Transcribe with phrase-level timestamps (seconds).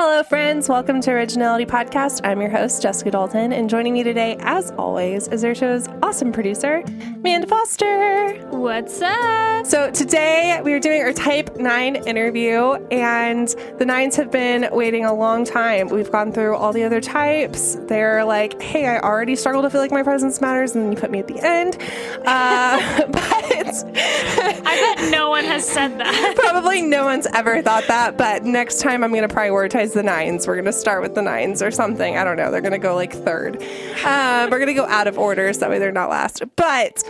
[0.00, 0.68] Hello, friends.
[0.68, 2.20] Welcome to Originality Podcast.
[2.22, 6.30] I'm your host, Jessica Dalton, and joining me today, as always, is our show's awesome
[6.30, 6.84] producer,
[7.16, 8.34] Amanda Foster.
[8.50, 9.66] What's up?
[9.66, 13.48] So, today we are doing our Type 9 interview, and
[13.78, 15.88] the nines have been waiting a long time.
[15.88, 17.76] We've gone through all the other types.
[17.88, 20.96] They're like, hey, I already struggle to feel like my presence matters, and then you
[20.96, 21.76] put me at the end.
[22.24, 26.34] Uh, but I bet no one has said that.
[26.36, 30.46] probably no one's ever thought that, but next time I'm going to prioritize the nines.
[30.46, 32.18] We're going to start with the nines or something.
[32.18, 32.50] I don't know.
[32.50, 33.62] They're going to go like third.
[34.04, 36.42] Um, we're going to go out of order so that way they're not last.
[36.56, 37.02] But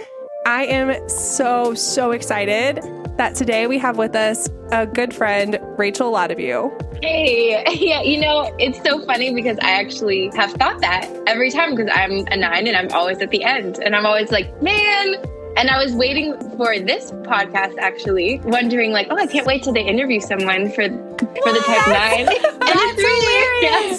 [0.46, 2.80] I am so, so excited
[3.16, 7.02] that today we have with us a good friend, Rachel Latteview.
[7.02, 11.74] Hey, yeah, you know, it's so funny because I actually have thought that every time
[11.74, 13.78] because I'm a nine and I'm always at the end.
[13.78, 15.16] And I'm always like, man.
[15.58, 19.72] And I was waiting for this podcast actually, wondering like, oh, I can't wait till
[19.72, 22.26] they interview someone for for the type nine.
[22.60, 23.98] That's hilarious.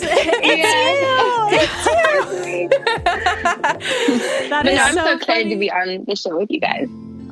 [4.49, 6.61] That But is no, I'm so, so excited to be on the show with you
[6.61, 6.87] guys.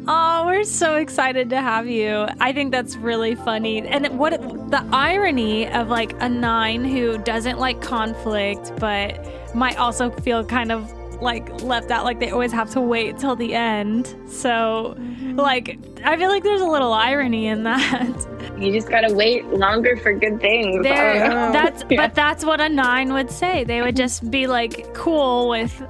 [0.09, 2.27] Oh, we're so excited to have you.
[2.41, 3.81] I think that's really funny.
[3.81, 4.41] And what
[4.71, 10.71] the irony of like a nine who doesn't like conflict, but might also feel kind
[10.71, 10.91] of
[11.21, 14.07] like left out, like they always have to wait till the end.
[14.27, 15.37] So, mm-hmm.
[15.37, 18.27] like, I feel like there's a little irony in that.
[18.57, 20.83] You just gotta wait longer for good things.
[20.83, 22.07] There, that's Yeah.
[22.07, 23.63] but that's what a nine would say.
[23.63, 25.81] They would just be like cool with,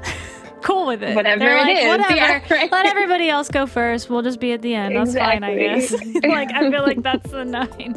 [0.61, 1.15] cool with it.
[1.15, 2.15] Whatever They're it like, is, Whatever.
[2.15, 2.71] yeah, right.
[2.71, 4.09] Let everybody else go first.
[4.09, 4.95] We'll just be at the end.
[4.95, 5.93] That's fine, I guess.
[6.27, 7.95] Like I feel like that's the nine.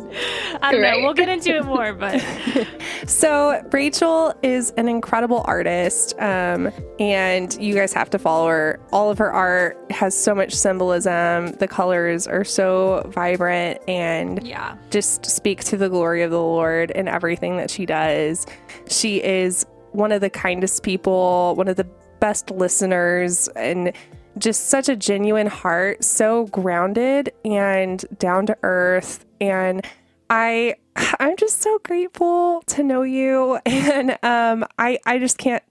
[0.63, 1.01] I don't know.
[1.03, 2.21] We'll get into it more, but
[3.07, 8.81] So, Rachel is an incredible artist, um, and you guys have to follow her.
[8.93, 11.53] All of her art has so much symbolism.
[11.53, 14.77] The colors are so vibrant and yeah.
[14.91, 18.47] just speak to the glory of the Lord in everything that she does.
[18.89, 21.87] She is one of the kindest people, one of the
[22.21, 23.93] best listeners, and
[24.39, 29.25] just such a genuine heart, so grounded and down to earth.
[29.41, 29.85] And
[30.29, 30.77] I
[31.21, 33.59] I'm just so grateful to know you.
[33.67, 35.63] And um I I just can't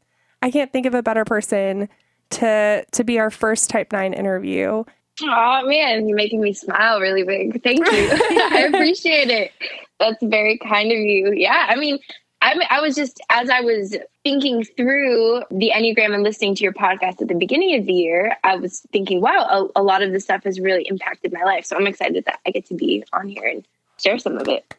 [0.41, 1.89] I can't think of a better person
[2.31, 4.83] to to be our first type nine interview.
[5.21, 7.61] Oh man, you're making me smile really big.
[7.63, 7.85] Thank you.
[7.91, 9.51] I appreciate it.
[9.99, 11.33] That's very kind of you.
[11.35, 11.99] Yeah, I mean,
[12.41, 16.73] I I was just as I was thinking through the Enneagram and listening to your
[16.73, 20.11] podcast at the beginning of the year, I was thinking, wow, a, a lot of
[20.11, 21.65] this stuff has really impacted my life.
[21.65, 23.65] So I'm excited that I get to be on here and
[23.97, 24.73] share some of it.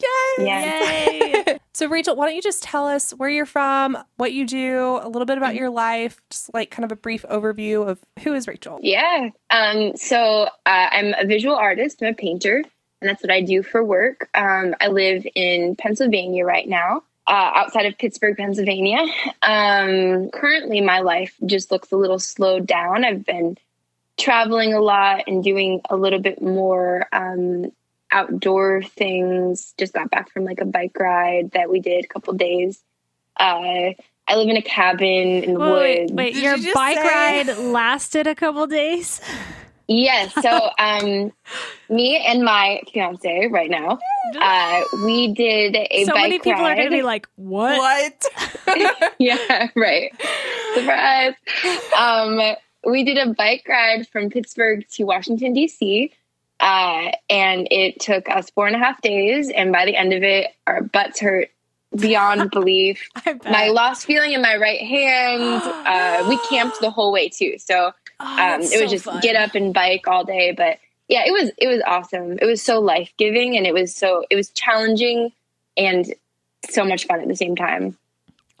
[0.00, 0.46] Yay!
[0.46, 1.10] Yeah.
[1.10, 1.58] Yay.
[1.76, 5.08] So, Rachel, why don't you just tell us where you're from, what you do, a
[5.10, 8.48] little bit about your life, just like kind of a brief overview of who is
[8.48, 8.78] Rachel?
[8.80, 9.28] Yeah.
[9.50, 12.00] Um, so uh, I'm a visual artist.
[12.00, 12.64] I'm a painter,
[13.00, 14.28] and that's what I do for work.
[14.34, 19.04] Um, I live in Pennsylvania right now, uh, outside of Pittsburgh, Pennsylvania.
[19.42, 23.04] Um, currently, my life just looks a little slowed down.
[23.04, 23.58] I've been
[24.18, 27.70] traveling a lot and doing a little bit more um,
[28.10, 29.74] outdoor things.
[29.76, 32.82] Just got back from like a bike ride that we did a couple days.
[33.38, 33.92] Uh,
[34.28, 36.12] I live in a cabin in the Wait, woods.
[36.12, 37.02] wait, Did your you bike say-
[37.44, 39.20] ride lasted a couple days?
[39.88, 40.32] Yes.
[40.42, 41.32] So, um,
[41.88, 43.98] me and my fiance right now,
[44.40, 46.06] uh, we did a bike.
[46.06, 46.72] so bike many people ride.
[46.72, 47.78] are going to be like, "What?"
[48.66, 49.14] What?
[49.18, 50.12] yeah, right.
[50.74, 51.34] Surprise.
[51.96, 52.40] Um,
[52.84, 56.12] we did a bike ride from Pittsburgh to Washington D.C.
[56.60, 59.50] Uh, and it took us four and a half days.
[59.50, 61.50] And by the end of it, our butts hurt
[61.96, 63.08] beyond belief.
[63.26, 63.50] I bet.
[63.50, 65.62] My lost feeling in my right hand.
[65.64, 67.56] Uh, we camped the whole way too.
[67.58, 69.20] So Oh, um, that's it was so just fun.
[69.20, 70.78] get up and bike all day but
[71.08, 74.36] yeah it was it was awesome it was so life-giving and it was so it
[74.36, 75.32] was challenging
[75.76, 76.14] and
[76.70, 77.96] so much fun at the same time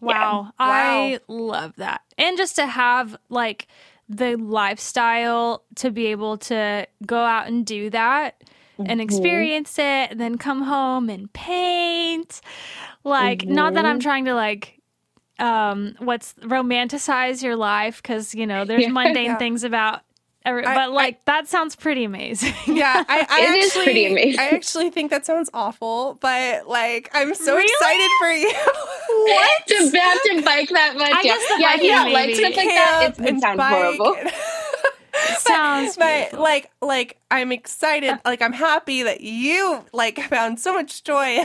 [0.00, 0.52] Wow.
[0.58, 2.02] I love that.
[2.18, 3.66] And just to have like
[4.08, 8.42] the lifestyle to be able to go out and do that
[8.78, 12.40] and experience it and then come home and paint.
[13.04, 14.75] Like not that I'm trying to like
[15.38, 18.88] um what's romanticize your life cuz you know there's Yeah.
[18.92, 19.36] mundane Yeah.
[19.38, 20.00] things about
[20.44, 22.54] every, I- but like that sounds pretty amazing.
[22.66, 24.40] Yeah, I, I It actually, is pretty amazing.
[24.40, 27.64] I actually think that sounds awful, but like, I'm so Really?
[27.64, 28.52] excited for you.
[29.26, 32.26] what to have to bike that much I guess the yeah if you don't like
[32.28, 32.34] maybe.
[32.34, 33.74] stuff like that it's, Camp it and sounds bike.
[33.74, 34.16] horrible
[35.38, 36.40] Sounds but beautiful.
[36.44, 41.44] like like I'm excited like I'm happy that you like found so much joy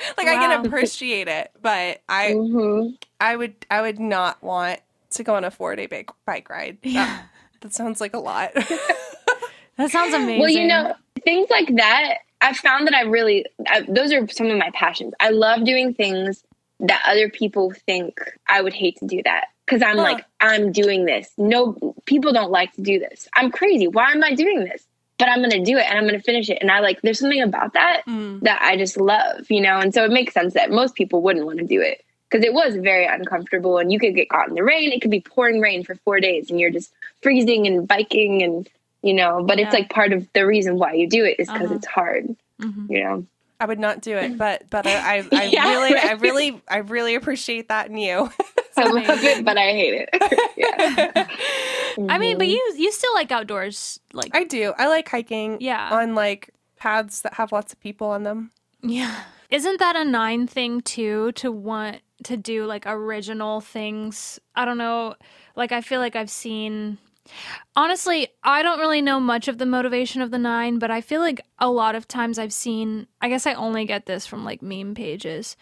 [0.16, 2.96] like I can appreciate it but I Mhm.
[3.20, 4.80] I would I would not want
[5.10, 7.22] to go on a four day bike bike ride that, Yeah.
[7.60, 8.52] that sounds like a lot
[9.76, 10.40] That sounds amazing.
[10.40, 10.94] well you know
[11.24, 15.12] things like that I found that I really I, those are some of my passions.
[15.20, 16.42] I love doing things
[16.80, 18.18] that other people think
[18.48, 20.02] I would hate to do that because I'm huh.
[20.02, 21.30] like I'm doing this.
[21.36, 23.28] No, people don't like to do this.
[23.34, 23.86] I'm crazy.
[23.88, 24.86] Why am I doing this?
[25.20, 26.58] But I'm going to do it and I'm going to finish it.
[26.60, 28.40] And I like there's something about that mm.
[28.40, 29.78] that I just love, you know.
[29.78, 32.52] And so it makes sense that most people wouldn't want to do it because it
[32.52, 34.92] was very uncomfortable and you could get caught in the rain.
[34.92, 38.68] It could be pouring rain for four days and you're just freezing and biking and
[39.02, 39.44] you know.
[39.44, 39.66] But yeah.
[39.66, 41.74] it's like part of the reason why you do it is because uh-huh.
[41.74, 42.92] it's hard, mm-hmm.
[42.92, 43.26] you know.
[43.60, 46.04] I would not do it, but but I I, I yeah, really right?
[46.04, 48.30] I really I really appreciate that in you.
[48.76, 50.08] I love it, but I hate it.
[50.56, 51.28] yeah.
[52.08, 54.72] I mean, but you you still like outdoors, like I do.
[54.78, 55.58] I like hiking.
[55.60, 58.50] Yeah, on like paths that have lots of people on them.
[58.82, 59.14] Yeah,
[59.50, 61.32] isn't that a nine thing too?
[61.32, 64.38] To want to do like original things.
[64.54, 65.14] I don't know.
[65.56, 66.98] Like I feel like I've seen
[67.76, 71.20] Honestly, I don't really know much of the motivation of the nine, but I feel
[71.20, 74.62] like a lot of times I've seen, I guess I only get this from like
[74.62, 75.56] meme pages,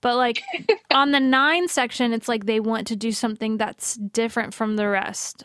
[0.00, 0.42] but like
[0.92, 4.88] on the nine section, it's like they want to do something that's different from the
[4.88, 5.44] rest.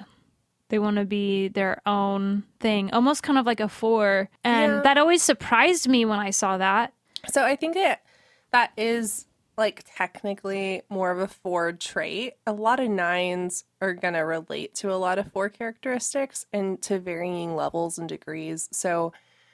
[0.69, 4.30] They want to be their own thing, almost kind of like a four.
[4.44, 4.81] And yeah.
[4.81, 6.94] that always surprised me when I saw that.
[7.31, 8.01] So I think that
[8.51, 9.25] that is
[9.60, 12.34] like technically more of a four trait.
[12.48, 16.82] A lot of nines are going to relate to a lot of four characteristics and
[16.82, 18.70] to varying levels and degrees.
[18.72, 19.14] So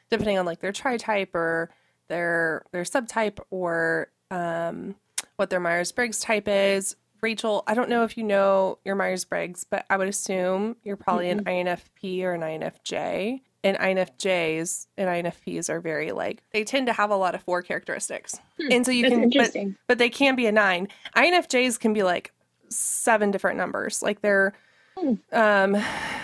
[0.10, 1.72] depending on like their tri type or
[2.08, 4.96] their their subtype or um,
[5.36, 6.96] what their Myers Briggs type is.
[7.22, 10.98] Rachel, I don't know if you know your Myers Briggs, but I would assume you're
[10.98, 11.48] probably mm-hmm.
[11.48, 16.94] an INFP or an INFJ and INFJs and INFPs are very like they tend to
[16.94, 19.56] have a lot of four characteristics, hmm, and so you can, but,
[19.88, 20.88] but they can be a nine.
[21.18, 22.32] INFJs can be like
[22.70, 24.54] seven different numbers, like they're,
[24.96, 25.16] hmm.
[25.34, 25.76] um,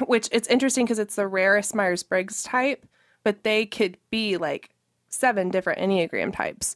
[0.05, 2.85] which it's interesting because it's the rarest Myers Briggs type,
[3.23, 4.69] but they could be like
[5.09, 6.75] seven different Enneagram types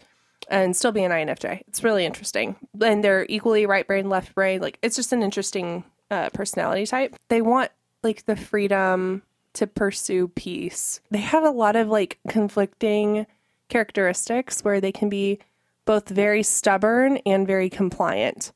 [0.50, 1.61] and still be an INFJ.
[1.68, 4.61] It's really interesting, and they're equally right brain, left brain.
[4.61, 7.15] Like it's just an interesting uh, personality type.
[7.29, 7.69] They want
[8.01, 9.21] like the freedom
[9.56, 11.00] to pursue peace.
[11.12, 13.25] They have a lot of like conflicting
[13.69, 15.40] characteristics where they can be
[15.86, 18.52] both very stubborn and very compliant.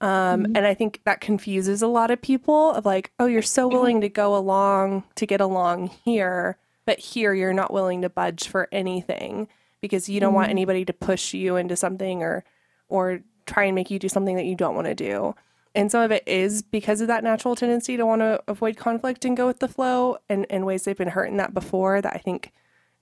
[0.00, 0.56] Um, mm-hmm.
[0.56, 4.00] And I think that confuses a lot of people of like, oh, you're so willing
[4.02, 6.56] to go along to get along here,
[6.86, 9.48] but here you're not willing to budge for anything
[9.80, 10.36] because you don't mm-hmm.
[10.36, 12.44] want anybody to push you into something or
[12.88, 15.34] or try and make you do something that you don't want to do.
[15.74, 19.24] And some of it is because of that natural tendency to want to avoid conflict
[19.24, 22.14] and go with the flow and in ways they've been hurt in that before that
[22.14, 22.52] I think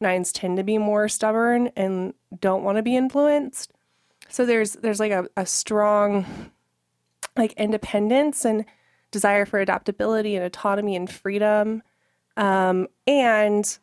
[0.00, 3.72] nines tend to be more stubborn and don't want to be influenced.
[4.28, 6.26] So there's there's like a, a strong
[7.36, 8.64] like independence and
[9.10, 11.82] desire for adaptability and autonomy and freedom.
[12.36, 13.78] Um, and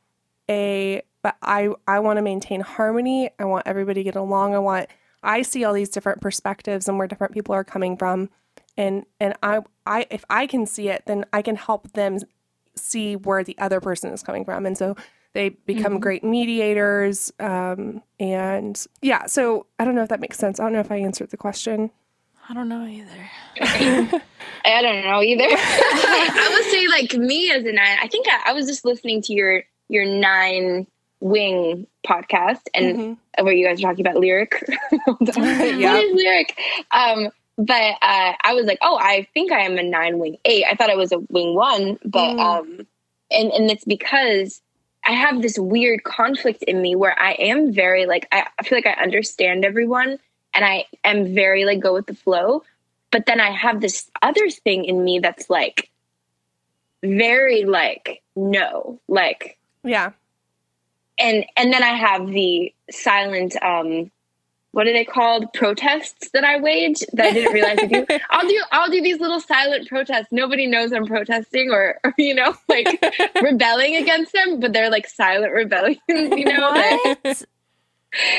[0.50, 3.30] a but I I want to maintain harmony.
[3.40, 4.54] I want everybody to get along.
[4.54, 4.88] I want
[5.24, 8.30] I see all these different perspectives and where different people are coming from
[8.78, 12.20] and and I I if I can see it, then I can help them
[12.76, 14.96] see where the other person is coming from, and so
[15.34, 16.00] they become mm-hmm.
[16.00, 17.32] great mediators.
[17.40, 20.60] Um, and yeah, so I don't know if that makes sense.
[20.60, 21.92] I don't know if I answered the question.
[22.50, 23.30] I don't know either.
[24.66, 25.46] I don't know either.
[25.48, 27.98] I would say like me as a nine.
[28.02, 30.88] I think I, I was just listening to your your nine
[31.20, 33.46] wing podcast and mm-hmm.
[33.46, 34.62] where you guys are talking about lyric.
[35.22, 36.58] yeah, lyric.
[36.92, 40.66] Um, but uh, I was like, oh, I think I am a nine wing eight.
[40.70, 42.40] I thought I was a wing one, but mm.
[42.40, 42.88] um,
[43.30, 44.62] and and it's because
[45.06, 48.78] I have this weird conflict in me where I am very like I, I feel
[48.78, 50.18] like I understand everyone
[50.54, 52.64] and I am very like go with the flow,
[53.12, 55.90] but then I have this other thing in me that's like
[57.04, 60.12] very like no, like yeah,
[61.20, 64.10] and and then I have the silent um
[64.74, 68.06] what are they called protests that I wage that I didn't realize to do.
[68.32, 70.28] I'll do I'll do these little silent protests.
[70.32, 72.88] Nobody knows I'm protesting or, or you know like
[73.42, 76.00] rebelling against them, but they're like silent rebellions.
[76.08, 77.46] You know, what?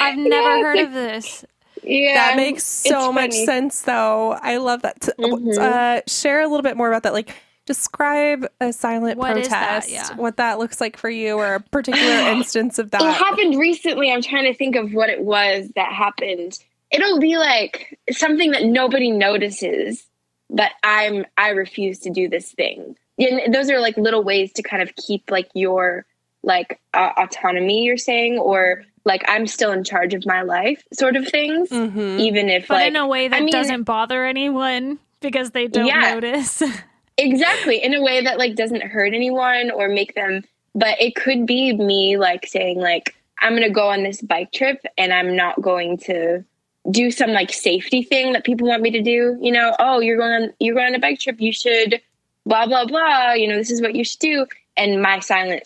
[0.00, 1.44] I've never yeah, heard like, of this.
[1.84, 3.82] Yeah, that makes so much sense.
[3.82, 5.00] Though I love that.
[5.00, 5.60] Mm-hmm.
[5.60, 7.12] Uh, share a little bit more about that.
[7.12, 7.34] Like
[7.66, 9.90] describe a silent what protest that?
[9.90, 10.14] Yeah.
[10.16, 14.11] what that looks like for you or a particular instance of that it happened recently
[14.11, 16.59] i'm trying to think of what it was that happened
[16.90, 20.04] it'll be like something that nobody notices
[20.50, 24.62] but i'm i refuse to do this thing and those are like little ways to
[24.62, 26.04] kind of keep like your
[26.42, 31.16] like uh, autonomy you're saying or like i'm still in charge of my life sort
[31.16, 32.18] of things mm-hmm.
[32.21, 35.68] even if but like in a way that I mean, doesn't bother anyone because they
[35.68, 36.12] don't yeah.
[36.12, 36.62] notice
[37.16, 40.42] exactly in a way that like doesn't hurt anyone or make them
[40.75, 44.52] but it could be me like saying like I'm going to go on this bike
[44.52, 46.44] trip and I'm not going to
[46.90, 49.38] do some like safety thing that people want me to do.
[49.40, 52.00] You know, oh, you're going on you're going on a bike trip, you should
[52.47, 54.47] blah blah blah, you know, this is what you should do.
[54.76, 55.62] And my silent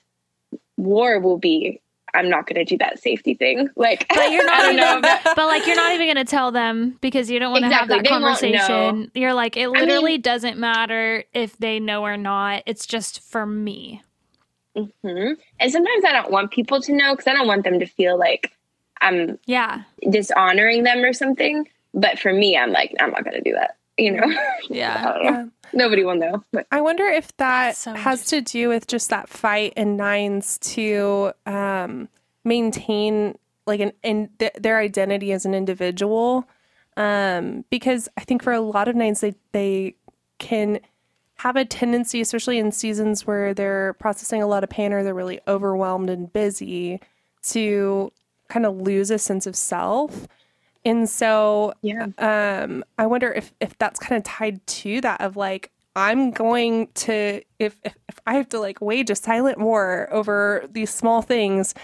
[0.77, 1.81] war will be
[2.19, 3.69] I'm not going to do that safety thing.
[3.77, 6.99] Like, but you're not even, but, but, like you're not even going to tell them
[7.01, 7.95] because you don't want to exactly.
[7.95, 9.11] have that they conversation.
[9.15, 12.65] You're like, it literally I mean, doesn't matter if they know or not.
[12.67, 14.03] It's just for me.
[14.77, 15.33] Mm-hmm.
[15.61, 18.19] And sometimes I don't want people to know because I don't want them to feel
[18.19, 18.53] like
[19.01, 21.69] I'm yeah dishonoring them or something.
[21.95, 23.77] But for me, I'm like, I'm not going to do that.
[23.97, 24.27] You know?
[24.69, 25.17] Yeah.
[25.23, 25.45] yeah.
[25.73, 26.43] Nobody will know.
[26.53, 26.67] But.
[26.71, 31.33] I wonder if that so has to do with just that fight in nines to
[31.47, 32.09] um,
[32.45, 36.49] maintain like an in th- their identity as an individual.
[36.97, 39.95] Um, because I think for a lot of nines, they they
[40.39, 40.81] can
[41.37, 45.15] have a tendency, especially in seasons where they're processing a lot of pain or they're
[45.15, 47.01] really overwhelmed and busy,
[47.43, 48.13] to
[48.49, 50.27] kind of lose a sense of self.
[50.89, 52.07] And so yeah.
[52.19, 56.89] um, I wonder if, if that's kind of tied to that of like, I'm going
[56.95, 61.21] to, if, if, if I have to like wage a silent war over these small
[61.21, 61.75] things,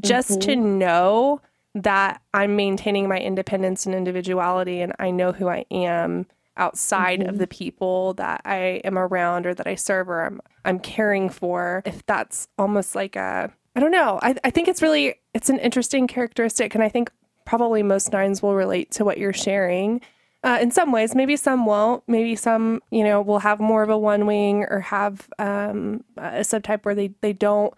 [0.00, 0.40] just mm-hmm.
[0.40, 1.40] to know
[1.74, 7.30] that I'm maintaining my independence and individuality and I know who I am outside mm-hmm.
[7.30, 11.28] of the people that I am around or that I serve or I'm I'm caring
[11.28, 11.82] for.
[11.84, 14.20] If that's almost like a I don't know.
[14.22, 17.10] I, I think it's really it's an interesting characteristic and I think
[17.44, 20.00] probably most nines will relate to what you're sharing.
[20.42, 22.02] Uh, in some ways, maybe some won't.
[22.06, 26.40] Maybe some, you know, will have more of a one wing or have um, a
[26.40, 27.72] subtype where they, they don't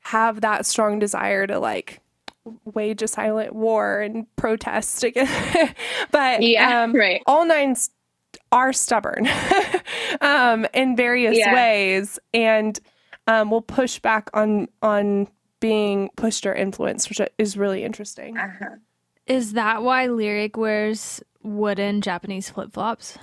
[0.00, 2.00] have that strong desire to like
[2.64, 5.74] wage a silent war and protest again.
[6.10, 7.22] but yeah, um, right.
[7.26, 7.90] all nines
[8.50, 9.28] are stubborn
[10.20, 11.54] um, in various yeah.
[11.54, 12.78] ways and
[13.26, 15.28] um, will push back on on
[15.60, 18.36] being pushed or influenced, which is really interesting.
[18.36, 18.76] Uh-huh.
[19.26, 23.18] Is that why Lyric wears wooden Japanese flip flops?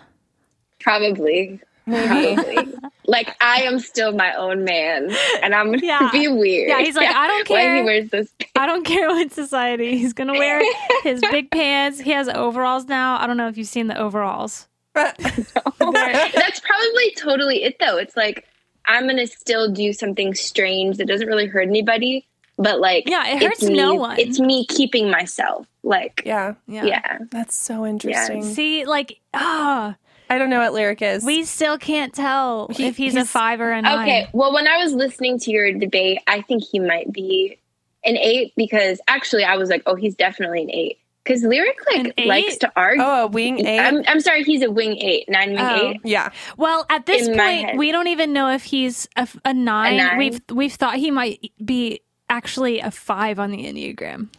[0.79, 1.59] Probably.
[1.85, 2.57] Probably.
[3.07, 6.09] like I am still my own man, and I'm gonna yeah.
[6.11, 6.69] be weird.
[6.69, 7.73] Yeah, he's like, I don't care.
[7.73, 8.31] Why he wears this?
[8.55, 9.97] I don't care what society.
[9.97, 10.61] He's gonna wear
[11.03, 11.99] his big pants.
[11.99, 13.19] He has overalls now.
[13.19, 14.67] I don't know if you've seen the overalls.
[14.93, 17.97] That's probably totally it, though.
[17.97, 18.45] It's like
[18.85, 22.27] I'm gonna still do something strange that doesn't really hurt anybody,
[22.59, 24.19] but like yeah, it hurts me, no one.
[24.19, 25.65] It's me keeping myself.
[25.81, 27.17] Like yeah, yeah, yeah.
[27.31, 28.43] That's so interesting.
[28.43, 28.49] Yeah.
[28.49, 29.95] See, like ah.
[29.95, 31.23] Oh, I don't know what lyric is.
[31.23, 34.01] We still can't tell he, if he's, he's, a five or a nine.
[34.01, 37.57] Okay, well, when I was listening to your debate, I think he might be
[38.05, 42.13] an eight because actually I was like, oh, he's definitely an eight because lyric like
[42.25, 43.03] likes to argue.
[43.03, 43.79] Oh, a wing eight.
[43.79, 45.89] I'm, I'm sorry, he's a wing eight, nine wing oh.
[45.89, 46.01] eight.
[46.03, 46.29] Yeah.
[46.57, 49.95] Well, at this In point, we don't even know if he's a, a, nine.
[49.95, 50.17] a, nine.
[50.17, 54.29] We've we've thought he might be actually a five on the enneagram.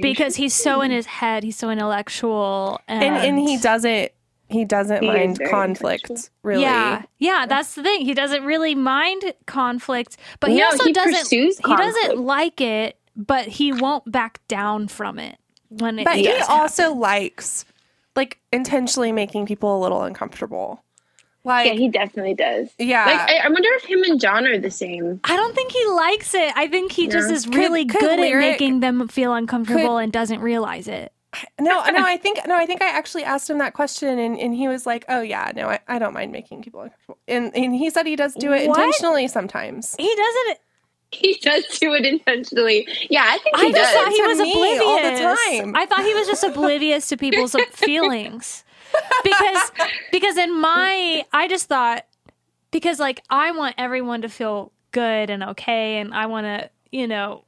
[0.00, 1.42] Because he's so in his head.
[1.42, 4.10] He's so intellectual, and and, and he doesn't
[4.52, 6.62] he doesn't he mind conflict really.
[6.62, 8.04] Yeah yeah that's the thing.
[8.04, 12.98] He doesn't really mind conflict but he no, also he doesn't he doesn't like it
[13.16, 17.64] but he won't back down from it when it but he also likes
[18.14, 20.84] like intentionally making people a little uncomfortable
[21.44, 24.58] like yeah he definitely does yeah like I, I, wonder if him and john are
[24.58, 27.10] the same i don't think he likes it i think he yeah.
[27.10, 30.88] just is really could, good could at making them feel uncomfortable could, and doesn't realize
[30.88, 31.12] it
[31.60, 34.54] no no i think no i think i actually asked him that question and, and
[34.54, 37.74] he was like oh yeah no I, I don't mind making people uncomfortable and, and
[37.74, 38.78] he said he does do it what?
[38.78, 40.58] intentionally sometimes he doesn't
[41.12, 42.88] he does do it intentionally.
[43.10, 43.92] Yeah, I think he I does.
[43.92, 45.76] thought he was oblivious all the time.
[45.76, 48.64] I thought he was just oblivious to people's feelings.
[49.24, 49.72] Because
[50.12, 52.04] because in my I just thought
[52.70, 57.06] because like I want everyone to feel good and okay and I want to, you
[57.06, 57.44] know,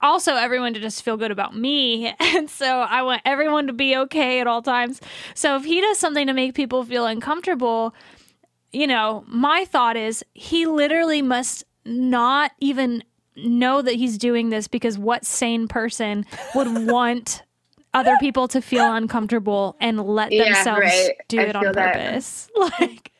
[0.00, 2.14] also everyone to just feel good about me.
[2.34, 5.00] And so I want everyone to be okay at all times.
[5.34, 7.94] So if he does something to make people feel uncomfortable,
[8.72, 13.04] you know, my thought is he literally must not even
[13.36, 17.43] know that he's doing this because what sane person would want
[17.94, 21.10] other people to feel uncomfortable and let yeah, themselves right.
[21.28, 22.50] do I it on purpose?
[22.56, 23.12] like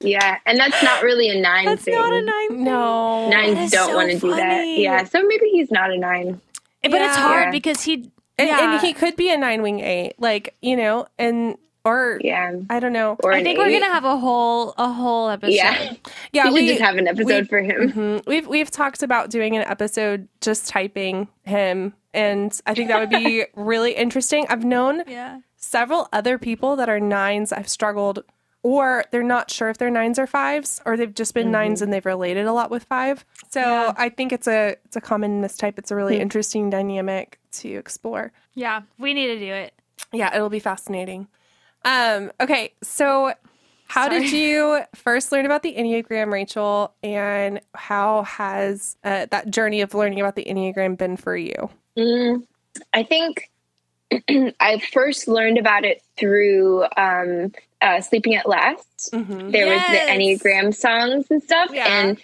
[0.00, 1.66] yeah, and that's not really a nine.
[1.66, 1.94] That's thing.
[1.94, 2.48] not a nine.
[2.48, 2.64] Thing.
[2.64, 4.66] No, nines don't so want to do that.
[4.66, 6.40] Yeah, so maybe he's not a nine.
[6.82, 7.08] But yeah.
[7.08, 7.50] it's hard yeah.
[7.50, 8.74] because he and, yeah.
[8.74, 12.80] and, he could be a nine wing eight, like you know, and or yeah, I
[12.80, 13.16] don't know.
[13.22, 15.54] Or I think we we're gonna have a whole a whole episode.
[15.54, 15.94] Yeah,
[16.32, 16.48] yeah.
[16.48, 17.92] We, we just have an episode for him.
[17.92, 18.30] Mm-hmm.
[18.30, 23.10] We've we've talked about doing an episode just typing him, and I think that would
[23.10, 24.46] be really interesting.
[24.48, 25.40] I've known yeah.
[25.56, 27.52] several other people that are nines.
[27.52, 28.24] I've struggled
[28.64, 31.52] or they're not sure if they're nines or fives, or they've just been mm-hmm.
[31.52, 33.22] nines and they've related a lot with five.
[33.50, 33.92] So yeah.
[33.98, 35.78] I think it's a it's a common mistype.
[35.78, 36.22] It's a really mm-hmm.
[36.22, 38.32] interesting dynamic to explore.
[38.54, 39.74] Yeah, we need to do it.
[40.12, 41.28] Yeah, it'll be fascinating.
[41.84, 43.34] Um, okay, so
[43.86, 44.20] how Sorry.
[44.20, 49.94] did you first learn about the Enneagram, Rachel, and how has uh, that journey of
[49.94, 51.70] learning about the Enneagram been for you?
[51.96, 52.44] Mm,
[52.92, 53.50] I think
[54.60, 59.12] I first learned about it through um, uh, Sleeping at Last.
[59.12, 59.50] Mm-hmm.
[59.50, 59.88] There yes.
[59.88, 61.86] was the Enneagram songs and stuff, yeah.
[61.86, 62.18] and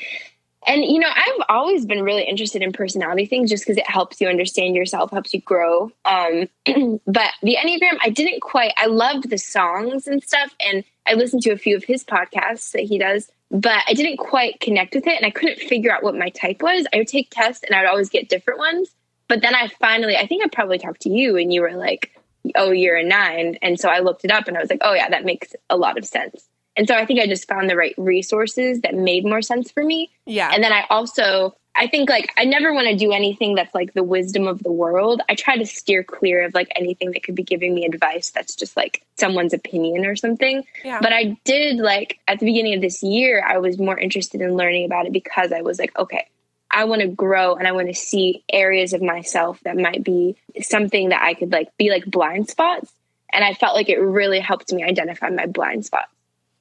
[0.67, 4.21] and you know i've always been really interested in personality things just because it helps
[4.21, 5.91] you understand yourself helps you grow.
[6.05, 6.49] Um,
[7.07, 11.43] but the enneagram i didn't quite i loved the songs and stuff and i listened
[11.43, 15.07] to a few of his podcasts that he does but i didn't quite connect with
[15.07, 16.87] it and i couldn't figure out what my type was.
[16.93, 18.91] I would take tests and i would always get different ones
[19.29, 22.13] but then i finally i think i probably talked to you and you were like
[22.55, 23.59] oh you're a nine.
[23.61, 25.77] And so i looked it up and i was like oh yeah that makes a
[25.77, 26.49] lot of sense
[26.81, 29.85] and so I think I just found the right resources that made more sense for
[29.85, 30.09] me.
[30.25, 30.51] Yeah.
[30.51, 33.93] And then I also I think like I never want to do anything that's like
[33.93, 35.21] the wisdom of the world.
[35.29, 38.57] I try to steer clear of like anything that could be giving me advice that's
[38.57, 40.65] just like someone's opinion or something.
[40.83, 41.01] Yeah.
[41.03, 44.57] But I did like at the beginning of this year, I was more interested in
[44.57, 46.29] learning about it because I was like, okay,
[46.71, 50.35] I want to grow and I want to see areas of myself that might be
[50.63, 52.91] something that I could like be like blind spots.
[53.35, 56.11] And I felt like it really helped me identify my blind spots.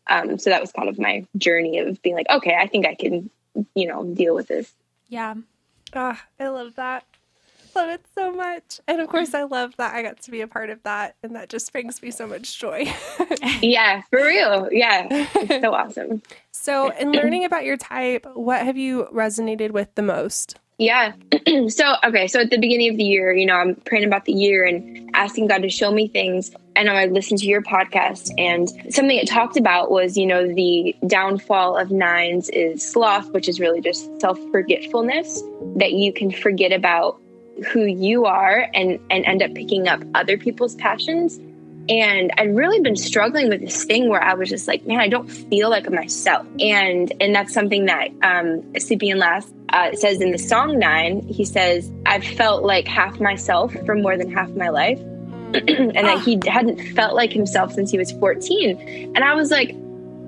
[0.09, 2.95] Um, so that was kind of my journey of being like, okay, I think I
[2.95, 3.29] can,
[3.75, 4.73] you know, deal with this.
[5.07, 5.35] Yeah.
[5.93, 7.05] Oh, I love that.
[7.75, 8.79] Love it so much.
[8.87, 11.15] And of course, I love that I got to be a part of that.
[11.21, 12.91] And that just brings me so much joy.
[13.61, 14.69] yeah, for real.
[14.71, 15.07] Yeah.
[15.09, 16.21] It's so awesome.
[16.51, 20.57] So, in learning about your type, what have you resonated with the most?
[20.79, 21.11] Yeah.
[21.67, 22.27] so, okay.
[22.27, 25.11] So at the beginning of the year, you know, I'm praying about the year and
[25.13, 26.51] asking God to show me things.
[26.75, 30.95] And I listened to your podcast, and something it talked about was, you know, the
[31.05, 35.43] downfall of nines is sloth, which is really just self forgetfulness,
[35.75, 37.19] that you can forget about
[37.73, 41.37] who you are and, and end up picking up other people's passions.
[41.89, 45.09] And I'd really been struggling with this thing where I was just like, man, I
[45.09, 46.47] don't feel like myself.
[46.61, 50.79] And and that's something that um, Sleeping at Last uh, it says in the song
[50.79, 51.27] Nine.
[51.27, 54.99] He says, I've felt like half myself for more than half my life.
[55.53, 59.13] and that he hadn't felt like himself since he was 14.
[59.15, 59.75] And I was like,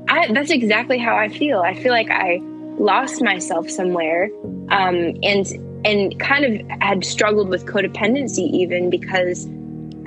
[0.09, 1.59] I, that's exactly how I feel.
[1.59, 2.39] I feel like I
[2.79, 4.29] lost myself somewhere
[4.69, 5.45] um, and
[5.83, 9.47] and kind of had struggled with codependency even because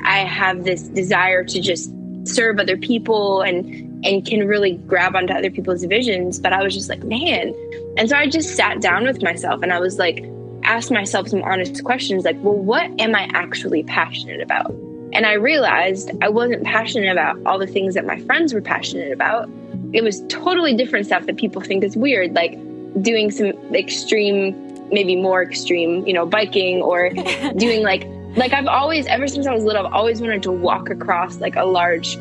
[0.04, 1.92] I have this desire to just
[2.24, 6.74] serve other people and and can really grab onto other people's visions but i was
[6.74, 7.54] just like man.
[7.96, 10.24] And so i just sat down with myself and i was like
[10.62, 14.70] asked myself some honest questions like well what am i actually passionate about?
[15.12, 19.12] And i realized i wasn't passionate about all the things that my friends were passionate
[19.12, 19.48] about.
[19.92, 22.58] It was totally different stuff that people think is weird like
[23.02, 27.10] doing some extreme maybe more extreme you know biking or
[27.56, 30.90] doing like like I've always, ever since I was little, I've always wanted to walk
[30.90, 32.16] across like a large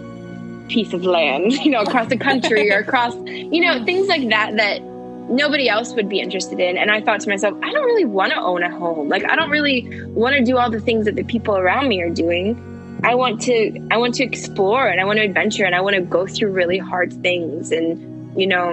[0.68, 4.56] piece of land, you know, across the country or across, you know, things like that
[4.58, 4.82] that
[5.30, 6.78] nobody else would be interested in.
[6.78, 9.10] And I thought to myself, I don't really want to own a home.
[9.10, 12.02] Like I don't really want to do all the things that the people around me
[12.02, 12.70] are doing.
[13.04, 15.96] I want to I want to explore and I want to adventure and I want
[15.96, 18.70] to go through really hard things and you know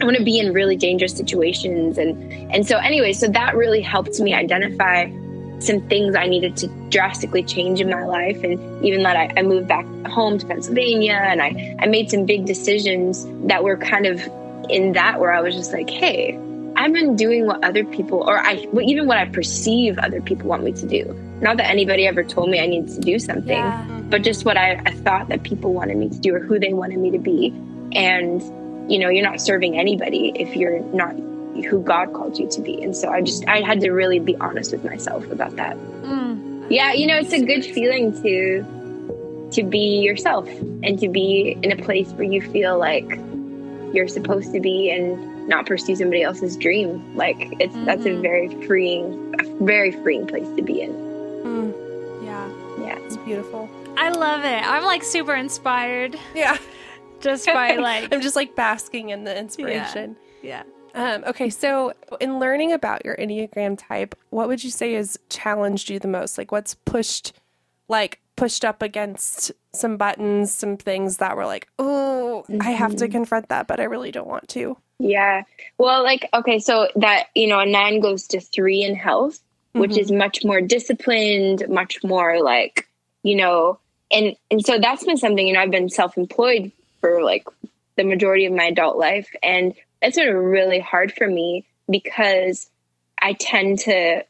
[0.00, 3.80] I want to be in really dangerous situations and and so anyway so that really
[3.80, 5.10] helped me identify
[5.60, 8.42] some things I needed to drastically change in my life.
[8.42, 12.26] And even that I, I moved back home to Pennsylvania and I, I made some
[12.26, 14.20] big decisions that were kind of
[14.68, 16.38] in that where I was just like, hey,
[16.76, 20.64] I've been doing what other people, or I, even what I perceive other people want
[20.64, 21.04] me to do.
[21.40, 23.82] Not that anybody ever told me I needed to do something, yeah.
[23.82, 24.10] Mm-hmm.
[24.10, 26.72] but just what I, I thought that people wanted me to do or who they
[26.72, 27.48] wanted me to be.
[27.92, 28.42] And,
[28.90, 31.14] you know, you're not serving anybody if you're not
[31.62, 32.82] who God called you to be.
[32.82, 35.76] And so I just I had to really be honest with myself about that.
[35.76, 36.66] Mm.
[36.70, 40.48] Yeah, you know, it's a good feeling to to be yourself
[40.82, 43.18] and to be in a place where you feel like
[43.92, 47.16] you're supposed to be and not pursue somebody else's dream.
[47.16, 47.84] Like it's mm-hmm.
[47.84, 48.22] that's a mm-hmm.
[48.22, 50.92] very freeing a very freeing place to be in.
[50.92, 52.24] Mm.
[52.24, 52.48] Yeah.
[52.84, 52.98] Yeah.
[53.00, 53.68] It's beautiful.
[53.96, 54.68] I love it.
[54.68, 56.18] I'm like super inspired.
[56.34, 56.58] Yeah.
[57.20, 60.16] Just by like I'm just like basking in the inspiration.
[60.42, 60.48] Yeah.
[60.48, 60.73] yeah.
[60.94, 65.90] Um, okay, so in learning about your Enneagram type, what would you say has challenged
[65.90, 66.38] you the most?
[66.38, 67.32] Like, what's pushed,
[67.88, 72.62] like, pushed up against some buttons, some things that were like, oh, mm-hmm.
[72.62, 73.12] I have to mm-hmm.
[73.12, 74.76] confront that, but I really don't want to.
[75.00, 75.42] Yeah.
[75.78, 79.40] Well, like, okay, so that, you know, a nine goes to three in health,
[79.72, 80.00] which mm-hmm.
[80.00, 82.88] is much more disciplined, much more like,
[83.24, 83.80] you know,
[84.12, 87.48] and, and so that's been something, you know, I've been self employed for like
[87.96, 89.28] the majority of my adult life.
[89.42, 92.70] And it's been really hard for me because
[93.20, 94.24] I tend to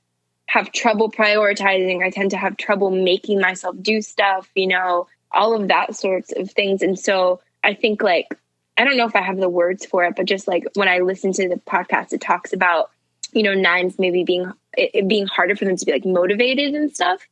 [0.46, 2.04] have trouble prioritizing.
[2.04, 6.32] I tend to have trouble making myself do stuff, you know, all of that sorts
[6.32, 6.82] of things.
[6.82, 8.38] And so I think like
[8.76, 10.98] I don't know if I have the words for it, but just like when I
[10.98, 12.90] listen to the podcast, it talks about,
[13.32, 16.74] you know, nines maybe being it, it being harder for them to be like motivated
[16.74, 17.26] and stuff.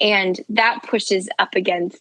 [0.00, 1.98] And that pushes up against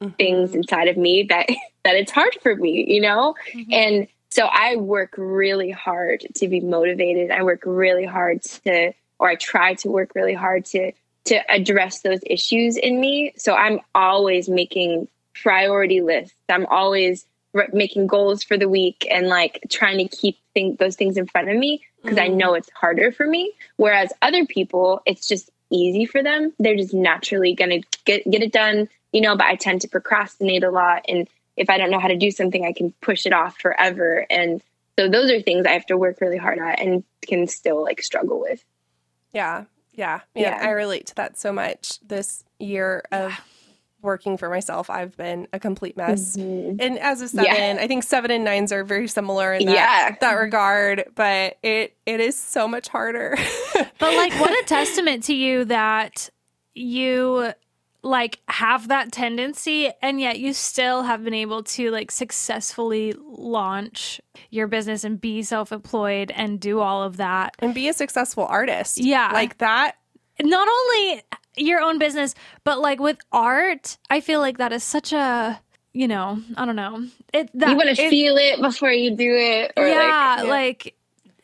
[0.00, 0.14] mm-hmm.
[0.14, 1.48] things inside of me that
[1.84, 3.34] that it's hard for me, you know?
[3.54, 3.72] Mm-hmm.
[3.72, 7.30] And so I work really hard to be motivated.
[7.30, 10.90] I work really hard to or I try to work really hard to
[11.26, 13.32] to address those issues in me.
[13.36, 15.06] So I'm always making
[15.40, 16.34] priority lists.
[16.48, 20.96] I'm always re- making goals for the week and like trying to keep think those
[20.96, 22.22] things in front of me because mm.
[22.22, 23.52] I know it's harder for me.
[23.76, 26.52] Whereas other people, it's just easy for them.
[26.58, 29.36] They're just naturally gonna get get it done, you know.
[29.36, 32.30] But I tend to procrastinate a lot, and if I don't know how to do
[32.30, 34.26] something, I can push it off forever.
[34.30, 34.62] And
[34.98, 38.02] so those are things I have to work really hard at and can still like
[38.02, 38.64] struggle with.
[39.32, 39.64] Yeah.
[39.92, 40.20] Yeah.
[40.34, 40.58] Yeah.
[40.60, 43.40] I relate to that so much this year of
[44.04, 46.36] working for myself, I've been a complete mess.
[46.36, 46.76] Mm-hmm.
[46.78, 47.76] And as a seven, yeah.
[47.80, 50.16] I think seven and nines are very similar in that, yeah.
[50.20, 53.36] that regard, but it it is so much harder.
[53.74, 56.28] but like what a testament to you that
[56.74, 57.52] you
[58.04, 64.20] like have that tendency and yet you still have been able to like successfully launch
[64.50, 68.98] your business and be self-employed and do all of that and be a successful artist.
[68.98, 69.30] Yeah.
[69.32, 69.96] Like that
[70.42, 71.22] not only
[71.56, 75.58] your own business, but like with art, I feel like that is such a
[75.94, 77.06] you know, I don't know.
[77.32, 80.94] It that, you want to feel it before you do it, yeah, like, yeah, like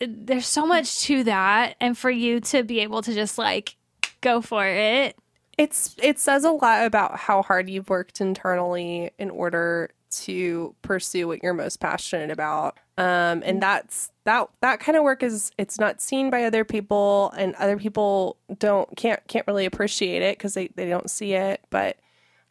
[0.01, 3.77] it, there's so much to that, and for you to be able to just like
[4.20, 5.16] go for it,
[5.61, 11.29] it's it says a lot about how hard you've worked internally in order to pursue
[11.29, 12.79] what you're most passionate about.
[12.96, 13.59] Um, and mm-hmm.
[13.61, 17.77] that's that that kind of work is it's not seen by other people and other
[17.77, 21.61] people don't can't can't really appreciate it because they, they don't see it.
[21.68, 21.99] But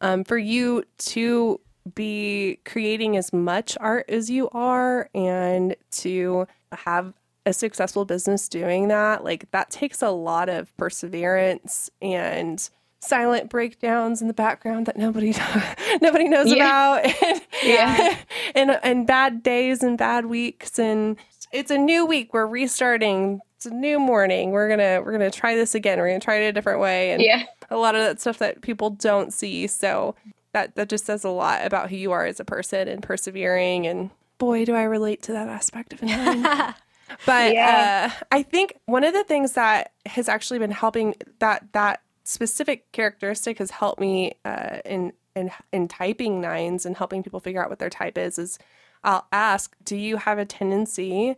[0.00, 1.60] um, for you to
[1.92, 7.12] be creating as much art as you are and to have
[7.44, 14.20] a successful business doing that, like that takes a lot of perseverance and silent breakdowns
[14.20, 15.34] in the background that nobody
[16.02, 16.98] nobody knows yeah.
[16.98, 17.04] about.
[17.22, 18.16] And, yeah.
[18.54, 20.78] And and bad days and bad weeks.
[20.78, 21.16] And
[21.52, 22.32] it's a new week.
[22.32, 23.40] We're restarting.
[23.56, 24.52] It's a new morning.
[24.52, 25.98] We're gonna we're gonna try this again.
[25.98, 27.12] We're gonna try it a different way.
[27.12, 27.44] And yeah.
[27.70, 29.66] a lot of that stuff that people don't see.
[29.66, 30.14] So
[30.52, 33.86] that that just says a lot about who you are as a person and persevering.
[33.86, 36.74] And boy do i relate to that aspect of it.
[37.26, 38.12] But yeah.
[38.12, 42.90] uh, i think one of the things that has actually been helping that that specific
[42.92, 47.70] characteristic has helped me uh, in in in typing nines and helping people figure out
[47.70, 48.38] what their type is.
[48.38, 48.58] Is
[49.02, 51.36] I'll ask, do you have a tendency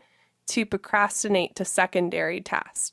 [0.49, 2.93] to procrastinate to secondary tasks?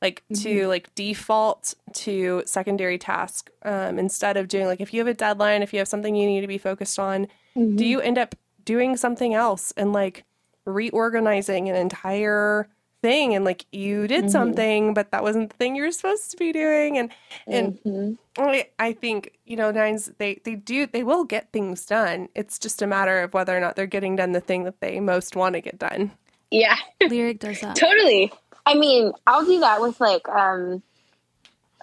[0.00, 0.42] like mm-hmm.
[0.42, 5.14] to like default to secondary task um, instead of doing like if you have a
[5.14, 7.76] deadline if you have something you need to be focused on mm-hmm.
[7.76, 8.34] do you end up
[8.64, 10.24] doing something else and like
[10.64, 12.68] reorganizing an entire
[13.00, 14.30] thing and like you did mm-hmm.
[14.30, 17.10] something but that wasn't the thing you were supposed to be doing and
[17.46, 18.14] and mm-hmm.
[18.40, 22.28] I, I think you know nines they they do they will get things done.
[22.34, 25.00] It's just a matter of whether or not they're getting done the thing that they
[25.00, 26.12] most want to get done.
[26.50, 26.76] Yeah.
[27.00, 27.76] Lyric does that.
[27.76, 28.32] Totally.
[28.66, 30.82] I mean i'll do that with like um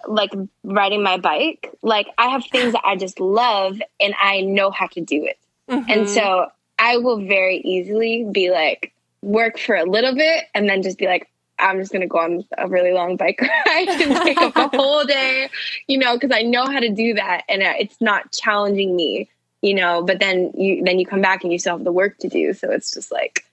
[0.06, 0.32] like
[0.64, 1.74] riding my bike.
[1.82, 5.38] Like i have things that i just love and i know how to do it.
[5.68, 5.90] Mm-hmm.
[5.90, 6.46] and so
[6.78, 11.06] i will very easily be like work for a little bit and then just be
[11.06, 14.68] like, I'm just gonna go on a really long bike ride and take up a
[14.76, 15.48] whole day,
[15.86, 19.28] you know, because I know how to do that and it's not challenging me,
[19.62, 20.02] you know.
[20.02, 22.52] But then you then you come back and you still have the work to do,
[22.52, 23.44] so it's just like,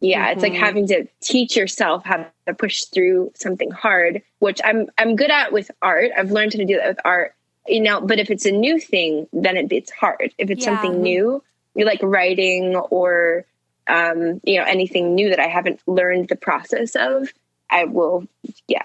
[0.00, 0.32] yeah, mm-hmm.
[0.32, 0.62] it's like mm-hmm.
[0.62, 5.52] having to teach yourself how to push through something hard, which I'm I'm good at
[5.52, 6.10] with art.
[6.16, 7.34] I've learned how to do that with art,
[7.66, 8.00] you know.
[8.00, 10.32] But if it's a new thing, then it, it's hard.
[10.38, 10.76] If it's yeah.
[10.76, 11.42] something new,
[11.74, 13.44] you're like writing or
[13.90, 17.32] um, you know, anything new that I haven't learned the process of,
[17.70, 18.26] I will,
[18.68, 18.84] yeah,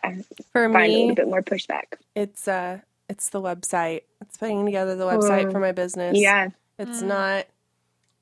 [0.52, 1.96] for find me, a little bit more pushback.
[2.16, 4.02] It's uh, it's the website.
[4.22, 6.18] It's putting together the website for my business.
[6.18, 7.08] Yeah, it's mm.
[7.08, 7.48] not.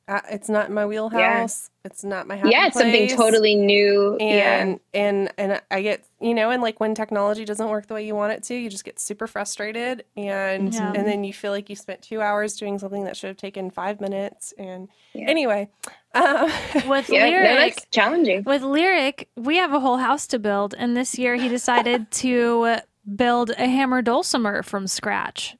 [0.06, 1.70] Uh, it's not my wheelhouse.
[1.86, 1.90] Yeah.
[1.90, 2.68] It's not my happy yeah.
[2.68, 2.84] It's place.
[2.84, 4.18] something totally new.
[4.18, 5.02] And yeah.
[5.02, 8.14] and and I get you know, and like when technology doesn't work the way you
[8.14, 10.92] want it to, you just get super frustrated, and yeah.
[10.94, 13.72] and then you feel like you spent two hours doing something that should have taken
[13.72, 14.54] five minutes.
[14.58, 15.70] And anyway,
[16.14, 16.52] um,
[16.88, 18.44] with lyric, no, challenging.
[18.44, 22.78] With lyric, we have a whole house to build, and this year he decided to
[23.16, 25.56] build a hammer dulcimer from scratch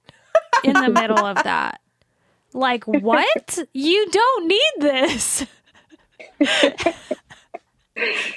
[0.64, 1.82] in the middle of that.
[2.54, 3.60] Like, what?
[3.74, 5.46] you don't need this.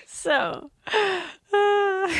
[0.07, 1.20] so, uh,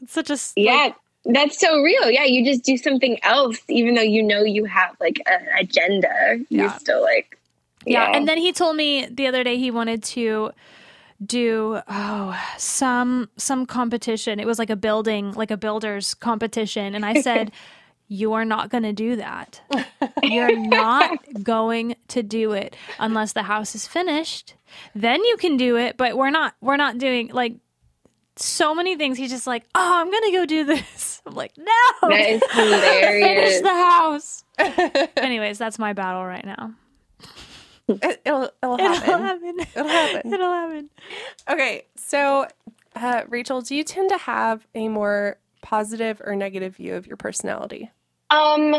[0.00, 0.92] it's such a yeah.
[1.28, 2.08] That's so real.
[2.08, 6.38] Yeah, you just do something else, even though you know you have like an agenda.
[6.50, 7.36] You're still like,
[7.86, 8.10] yeah.
[8.10, 8.16] yeah.
[8.16, 10.50] And then he told me the other day he wanted to
[11.24, 14.38] do oh some some competition.
[14.38, 17.52] It was like a building, like a builder's competition, and I said.
[18.08, 19.60] you are not going to do that.
[20.22, 24.54] You're not going to do it unless the house is finished.
[24.94, 27.56] Then you can do it, but we're not we're not doing like
[28.36, 29.18] so many things.
[29.18, 31.64] He's just like, "Oh, I'm going to go do this." I'm like, "No."
[32.02, 33.26] That is hilarious.
[33.26, 34.44] Finish the house.
[35.16, 36.74] Anyways, that's my battle right now.
[37.88, 39.08] It, will it'll happen.
[39.08, 39.60] It'll happen.
[39.74, 40.34] It'll happen.
[40.34, 40.90] It'll happen.
[41.48, 42.46] Okay, so
[42.96, 47.16] uh, Rachel, do you tend to have a more positive or negative view of your
[47.16, 47.90] personality?
[48.30, 48.74] Um,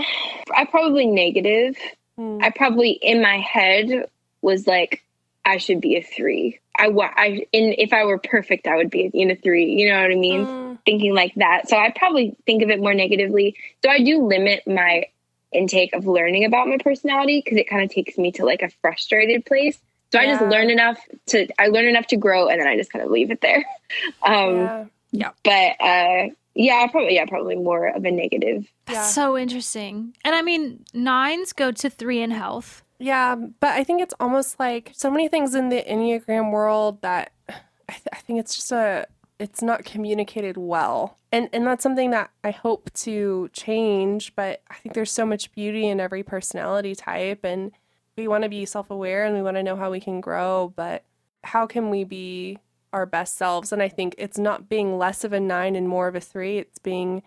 [0.55, 1.77] I probably negative.
[2.19, 2.43] Mm.
[2.43, 4.09] I probably in my head
[4.41, 5.03] was like,
[5.45, 6.59] I should be a three.
[6.77, 9.65] I want I in if I were perfect, I would be in a three.
[9.65, 10.45] You know what I mean?
[10.45, 10.79] Mm.
[10.85, 11.69] Thinking like that.
[11.69, 13.55] So I probably think of it more negatively.
[13.83, 15.05] So I do limit my
[15.51, 18.69] intake of learning about my personality because it kind of takes me to like a
[18.81, 19.79] frustrated place.
[20.11, 20.29] So yeah.
[20.29, 23.03] I just learn enough to I learn enough to grow, and then I just kind
[23.03, 23.65] of leave it there.
[24.21, 24.85] Um, yeah.
[25.11, 25.31] yeah.
[25.45, 28.67] But uh, yeah, probably yeah, probably more of a negative.
[28.85, 29.03] That's yeah.
[29.05, 30.13] so interesting.
[30.25, 32.83] And I mean, nines go to three in health.
[32.99, 37.31] Yeah, but I think it's almost like so many things in the Enneagram world that
[37.49, 39.07] I, th- I think it's just a
[39.39, 41.17] it's not communicated well.
[41.31, 45.51] And and that's something that I hope to change, but I think there's so much
[45.51, 47.71] beauty in every personality type and
[48.15, 51.03] we want to be self-aware and we want to know how we can grow, but
[51.43, 52.57] how can we be
[52.91, 53.71] our best selves?
[53.71, 56.57] And I think it's not being less of a 9 and more of a 3,
[56.57, 57.21] it's being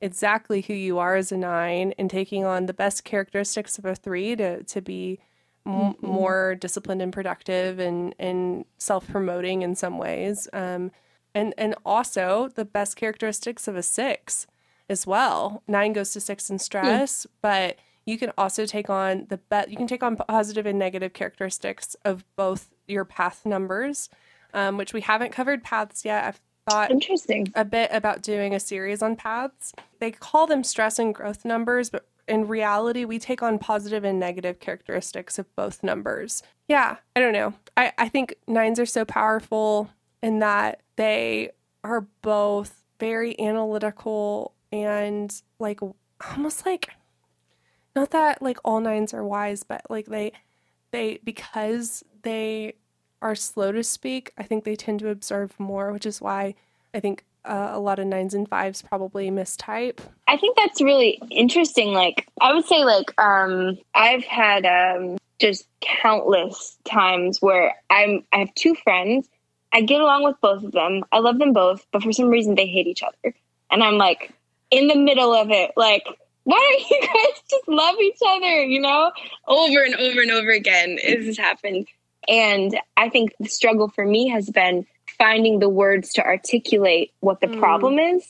[0.00, 3.94] exactly who you are as a 9 and taking on the best characteristics of a
[3.94, 5.18] 3 to to be
[5.66, 6.06] mm-hmm.
[6.06, 10.48] more disciplined and productive and and self-promoting in some ways.
[10.52, 10.90] Um,
[11.36, 14.46] and and also the best characteristics of a six
[14.88, 15.62] as well.
[15.68, 17.30] Nine goes to six in stress, mm.
[17.42, 19.70] but you can also take on the bet.
[19.70, 24.08] You can take on positive and negative characteristics of both your path numbers,
[24.54, 26.24] um, which we haven't covered paths yet.
[26.24, 29.74] I've thought interesting a bit about doing a series on paths.
[30.00, 34.18] They call them stress and growth numbers, but in reality, we take on positive and
[34.18, 36.42] negative characteristics of both numbers.
[36.66, 37.54] Yeah, I don't know.
[37.76, 39.90] I, I think nines are so powerful
[40.26, 41.50] in that they
[41.84, 45.78] are both very analytical and like
[46.32, 46.90] almost like
[47.94, 50.32] not that like all nines are wise, but like they
[50.90, 52.74] they because they
[53.22, 56.56] are slow to speak, I think they tend to observe more, which is why
[56.92, 60.00] I think uh, a lot of nines and fives probably mistype.
[60.26, 61.92] I think that's really interesting.
[61.92, 68.38] Like I would say, like um, I've had um, just countless times where I'm I
[68.38, 69.28] have two friends
[69.76, 71.04] I get along with both of them.
[71.12, 73.34] I love them both, but for some reason they hate each other.
[73.70, 74.32] And I'm like
[74.70, 76.06] in the middle of it, like,
[76.44, 78.64] why don't you guys just love each other?
[78.64, 79.12] You know,
[79.46, 81.88] over and over and over again, this has happened.
[82.26, 84.86] And I think the struggle for me has been
[85.18, 87.58] finding the words to articulate what the mm.
[87.58, 88.26] problem is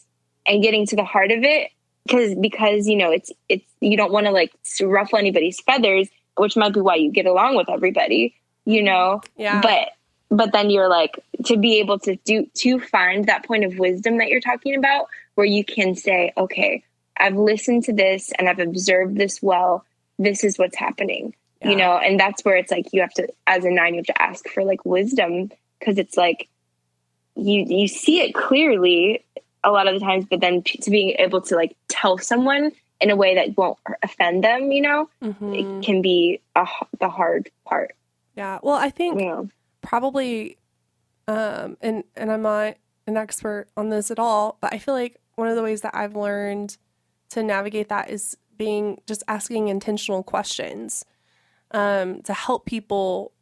[0.49, 1.71] and getting to the heart of it.
[2.05, 6.57] Because because you know it's it's you don't want to like ruffle anybody's feathers, which
[6.57, 9.21] might be why you get along with everybody, you know.
[9.37, 9.61] Yeah.
[9.61, 9.91] But
[10.31, 14.19] but then you're like to be able to do to find that point of wisdom
[14.19, 16.83] that you're talking about where you can say okay
[17.19, 19.85] i've listened to this and i've observed this well.
[20.19, 21.71] This is what's happening yeah.
[21.71, 21.99] you know?
[21.99, 24.49] And that's where it's like you have to as a nine you have to ask
[24.49, 26.49] for like wisdom because it's like
[27.35, 29.25] you you see it clearly
[29.63, 33.11] a lot of the times but then to being able to like tell someone in
[33.11, 35.53] a way that won't offend them you know mm-hmm.
[35.53, 36.67] it can be a,
[37.01, 37.95] the hard part.
[38.37, 38.59] Yeah.
[38.63, 39.43] Well i think yeah
[39.87, 40.59] probably
[41.29, 45.21] um and and I'm not an expert on this at all, but I feel like
[45.37, 46.77] one of the ways that I've learned
[47.31, 51.05] to navigate that is being just asking intentional questions
[51.73, 53.33] um to help people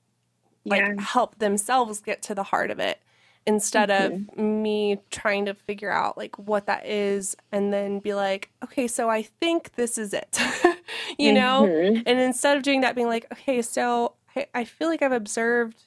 [0.65, 0.95] like yeah.
[1.01, 3.01] help themselves get to the heart of it
[3.47, 4.41] instead mm-hmm.
[4.41, 8.89] of me trying to figure out like what that is and then be like okay
[8.89, 10.39] so i think this is it
[11.19, 11.35] you mm-hmm.
[11.35, 15.13] know and instead of doing that being like okay so I, I feel like i've
[15.13, 15.83] observed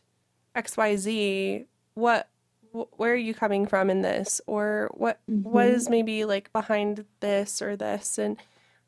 [0.58, 2.28] xyz what
[2.72, 5.50] where are you coming from in this or what, mm-hmm.
[5.50, 8.38] what is maybe like behind this or this and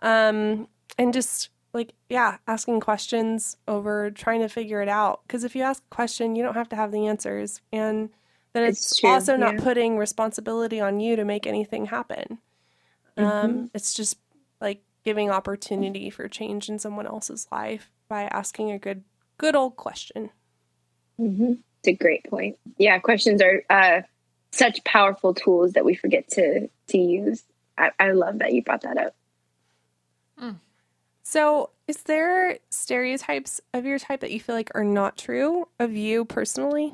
[0.02, 5.56] um and just like yeah asking questions over trying to figure it out because if
[5.56, 8.10] you ask a question you don't have to have the answers and
[8.54, 9.62] then it's, it's also not yeah.
[9.62, 12.40] putting responsibility on you to make anything happen
[13.18, 13.46] um, mm-hmm.
[13.46, 14.18] um it's just
[14.62, 19.04] like giving opportunity for change in someone else's life by asking a good
[19.38, 20.30] good old question.
[21.20, 21.54] Mm-hmm.
[21.80, 22.58] It's a great point.
[22.78, 24.02] Yeah, questions are uh,
[24.52, 27.44] such powerful tools that we forget to to use.
[27.78, 29.16] I, I love that you brought that up.
[30.42, 30.56] Mm.
[31.24, 35.94] So, is there stereotypes of your type that you feel like are not true of
[35.94, 36.94] you personally?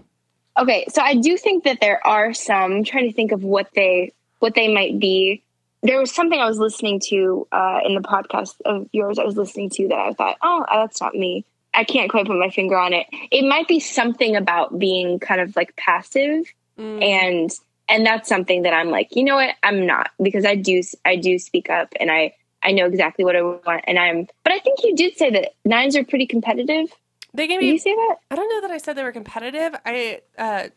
[0.58, 2.72] Okay, so I do think that there are some.
[2.72, 5.42] I'm trying to think of what they what they might be.
[5.84, 9.20] There was something I was listening to uh, in the podcast of yours.
[9.20, 11.46] I was listening to that I thought, oh, that's not me.
[11.76, 13.08] I can't quite put my finger on it.
[13.32, 16.46] It might be something about being kind of like passive
[16.80, 17.04] mm.
[17.04, 17.52] and
[17.88, 19.56] and that's something that I'm like, you know what?
[19.62, 23.36] I'm not because I do I do speak up and I I know exactly what
[23.36, 26.92] I want and I'm but I think you did say that nines are pretty competitive.
[27.34, 28.16] They gave me Did you say that?
[28.32, 29.76] I don't know that I said they were competitive.
[29.86, 30.68] I uh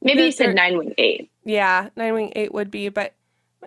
[0.00, 1.30] maybe you said nine wing eight.
[1.44, 3.14] Yeah, nine wing eight would be, but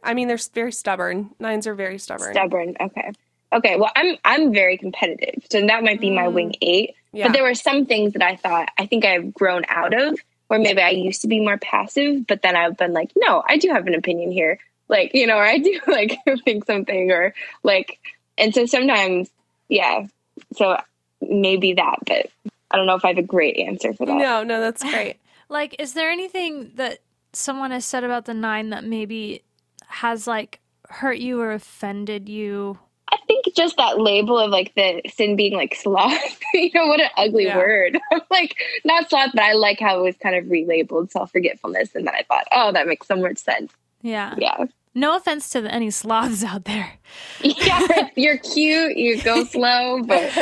[0.04, 1.32] I mean they're very stubborn.
[1.40, 2.34] Nines are very stubborn.
[2.34, 3.12] Stubborn, okay.
[3.54, 6.16] Okay, well, I'm I'm very competitive, so that might be mm.
[6.16, 6.96] my wing eight.
[7.14, 7.28] Yeah.
[7.28, 10.60] But there were some things that I thought I think I've grown out of, where
[10.60, 13.70] maybe I used to be more passive, but then I've been like, no, I do
[13.70, 17.34] have an opinion here, like you know, or I do like think something, or
[17.64, 18.00] like,
[18.38, 19.30] and so sometimes,
[19.70, 20.08] yeah,
[20.56, 20.78] so
[21.22, 22.28] maybe that, but
[22.70, 24.18] I don't know if I have a great answer for that.
[24.18, 25.18] No, no, that's great.
[25.50, 27.00] like, is there anything that
[27.34, 29.44] someone has said about the nine that maybe
[29.88, 35.02] has like hurt you or offended you I think just that label of like the
[35.10, 37.58] sin being like sloth, you know, what an ugly yeah.
[37.58, 38.00] word.
[38.30, 41.96] like not sloth, but I like how it was kind of relabeled self forgetfulness.
[41.96, 43.72] And then I thought, oh, that makes so much sense.
[44.02, 44.36] Yeah.
[44.38, 44.66] Yeah.
[44.94, 46.94] No offense to the, any sloths out there.
[47.42, 50.36] yeah, you're cute, you go slow, but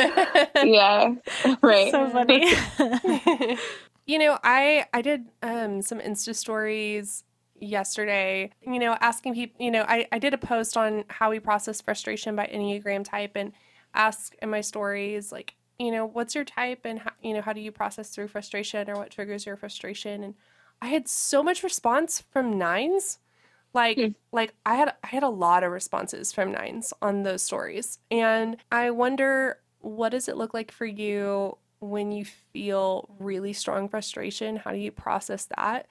[0.64, 1.14] yeah,
[1.60, 1.90] right.
[1.90, 2.56] So funny.
[4.06, 7.22] you know, I I did um, some Insta stories
[7.60, 11.40] yesterday, you know, asking people, you know, I, I did a post on how we
[11.40, 13.52] process frustration by Enneagram type and
[13.94, 17.52] ask in my stories, like, you know, what's your type and, how, you know, how
[17.52, 20.22] do you process through frustration or what triggers your frustration?
[20.22, 20.34] And
[20.80, 23.18] I had so much response from nines.
[23.74, 24.14] Like, mm.
[24.32, 27.98] like I had, I had a lot of responses from nines on those stories.
[28.10, 33.88] And I wonder, what does it look like for you when you feel really strong
[33.88, 34.56] frustration?
[34.56, 35.88] How do you process that?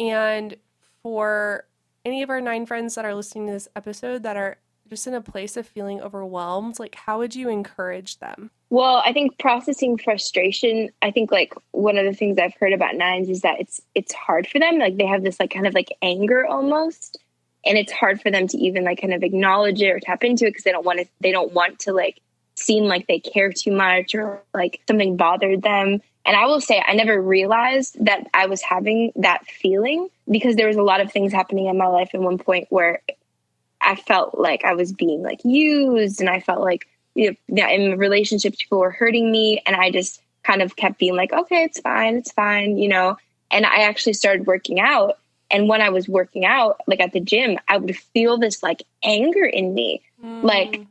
[0.00, 0.56] And
[1.02, 1.66] for
[2.04, 5.14] any of our nine friends that are listening to this episode that are just in
[5.14, 8.50] a place of feeling overwhelmed, like how would you encourage them?
[8.70, 12.96] Well, I think processing frustration, I think like one of the things I've heard about
[12.96, 14.78] nines is that it's it's hard for them.
[14.78, 17.18] Like they have this like kind of like anger almost.
[17.64, 20.46] And it's hard for them to even like kind of acknowledge it or tap into
[20.46, 22.20] it because they don't want to they don't want to like
[22.54, 26.00] seem like they care too much or like something bothered them.
[26.24, 30.68] And I will say, I never realized that I was having that feeling because there
[30.68, 33.02] was a lot of things happening in my life at one point where
[33.80, 37.98] I felt like I was being like used and I felt like you know, in
[37.98, 41.80] relationships people were hurting me and I just kind of kept being like, okay, it's
[41.80, 43.16] fine, it's fine, you know.
[43.50, 45.18] And I actually started working out.
[45.50, 48.82] And when I was working out, like at the gym, I would feel this like
[49.02, 50.02] anger in me.
[50.24, 50.42] Mm.
[50.42, 50.86] Like,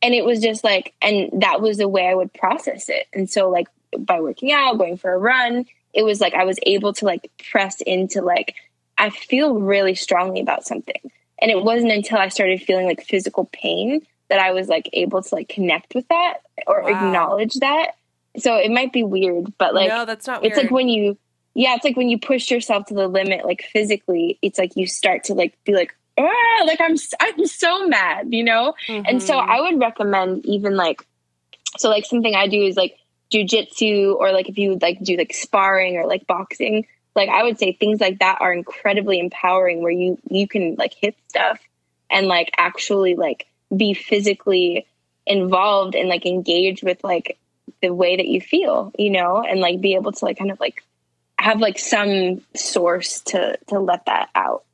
[0.00, 3.06] and it was just like, and that was the way I would process it.
[3.12, 3.68] And so, like,
[3.98, 7.30] by working out, going for a run, it was like I was able to like
[7.50, 8.54] press into like
[8.98, 11.10] I feel really strongly about something.
[11.40, 15.22] And it wasn't until I started feeling like physical pain that I was like able
[15.22, 16.88] to like connect with that or wow.
[16.88, 17.92] acknowledge that.
[18.38, 20.52] So it might be weird, but like no, that's not weird.
[20.52, 21.18] It's like when you
[21.54, 24.86] yeah, it's like when you push yourself to the limit like physically, it's like you
[24.86, 28.74] start to like be like ah, like I'm I'm so mad, you know?
[28.88, 29.06] Mm-hmm.
[29.06, 29.50] And so mm-hmm.
[29.50, 31.06] I would recommend even like
[31.78, 32.98] so like something I do is like
[33.32, 37.42] jujitsu or like if you would like do like sparring or like boxing, like I
[37.42, 41.60] would say things like that are incredibly empowering where you you can like hit stuff
[42.10, 44.86] and like actually like be physically
[45.26, 47.38] involved and like engage with like
[47.82, 50.60] the way that you feel, you know, and like be able to like kind of
[50.60, 50.84] like
[51.38, 54.64] have like some source to to let that out.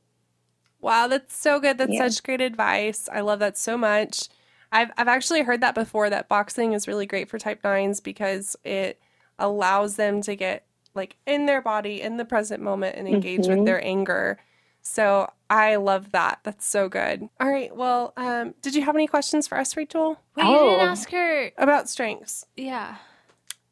[0.80, 1.78] Wow, that's so good.
[1.78, 2.08] That's yeah.
[2.08, 3.08] such great advice.
[3.10, 4.28] I love that so much.
[4.72, 8.56] I've I've actually heard that before that boxing is really great for type 9s because
[8.64, 9.00] it
[9.38, 13.58] allows them to get like in their body in the present moment and engage mm-hmm.
[13.58, 14.38] with their anger.
[14.82, 16.40] So I love that.
[16.42, 17.28] That's so good.
[17.40, 17.74] All right.
[17.74, 20.18] Well, um, did you have any questions for us, Rachel?
[20.36, 20.52] Wait, oh.
[20.52, 22.46] you didn't ask her about strengths.
[22.56, 22.96] Yeah.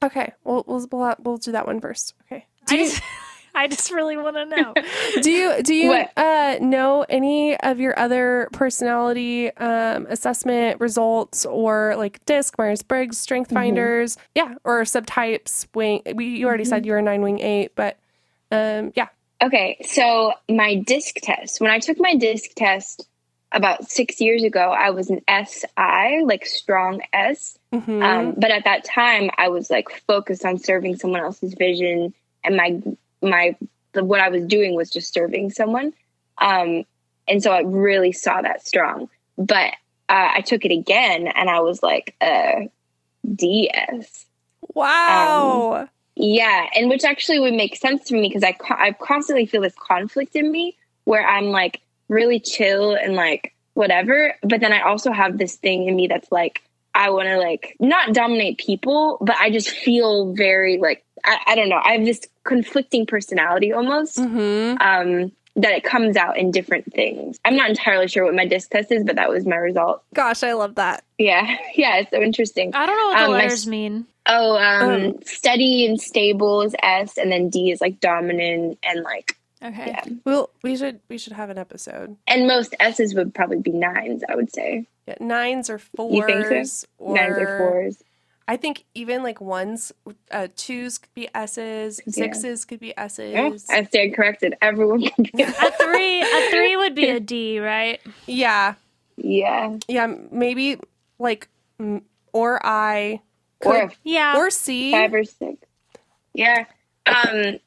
[0.03, 0.33] Okay.
[0.45, 2.15] Well, we'll we'll, we'll do that one first.
[2.27, 2.47] Okay.
[2.67, 2.93] Do you,
[3.61, 4.75] I just really want to know.
[5.23, 11.95] do you do you uh, know any of your other personality um, assessment results or
[11.99, 13.57] like DISC, Myers Briggs, Strength mm-hmm.
[13.57, 15.67] Finders, yeah, or subtypes?
[15.75, 16.01] Wing.
[16.15, 16.71] We you already mm-hmm.
[16.71, 17.99] said you were a nine wing eight, but
[18.51, 19.09] um, yeah.
[19.43, 21.61] Okay, so my DISC test.
[21.61, 23.07] When I took my DISC test,
[23.53, 27.59] about six years ago, I was an SI, like strong S.
[27.75, 28.03] Mhm.
[28.03, 32.57] Um, but at that time, I was like focused on serving someone else's vision, and
[32.57, 32.81] my
[33.23, 33.57] my
[33.93, 35.93] the, what I was doing was just serving someone.
[36.39, 36.85] Um,
[37.29, 39.09] and so I really saw that strong.
[39.37, 39.75] But
[40.09, 42.67] uh, I took it again, and I was like uh,
[43.35, 44.27] DS.
[44.75, 45.89] wow.
[46.17, 49.63] Yeah, and which actually would make sense to me because I co- I constantly feel
[49.63, 54.83] this conflict in me where I'm like really chill and like whatever, but then I
[54.83, 56.63] also have this thing in me that's like
[56.95, 61.55] I want to like not dominate people, but I just feel very like I, I
[61.55, 61.81] don't know.
[61.83, 67.39] I have this conflicting personality almost hmm um, that it comes out in different things.
[67.45, 70.03] I'm not entirely sure what my disc test is, but that was my result.
[70.15, 71.05] Gosh, I love that.
[71.19, 72.73] Yeah, yeah, it's so interesting.
[72.75, 74.07] I don't know what the Um, my letters s- mean.
[74.27, 75.19] Oh, um, Oh.
[75.25, 79.89] steady and stable is S, and then D is like dominant and like Okay.
[79.89, 80.05] yeah.
[80.25, 82.17] Well, we should we should have an episode.
[82.27, 84.87] And most S's would probably be nines, I would say.
[85.07, 86.15] Yeah, nines or fours.
[86.15, 86.87] You think so?
[86.99, 88.03] Or, nines or fours.
[88.51, 89.93] I think even like ones,
[90.33, 92.13] uh, twos could be S's, Yeah.
[92.13, 93.33] sixes could be S's.
[93.33, 94.55] Yeah, I stand corrected.
[94.61, 95.43] Everyone can be.
[95.43, 95.47] A
[95.81, 98.01] three, a three would be a D, right?
[98.27, 98.75] yeah,
[99.17, 99.77] yeah.
[99.87, 100.79] yeah, maybe
[101.21, 101.47] like
[102.33, 103.21] or I
[103.61, 104.37] Or could, a Yeah.
[104.37, 104.91] or C.
[104.91, 105.57] five or six.
[106.35, 106.65] Yeah.
[107.07, 107.59] Um,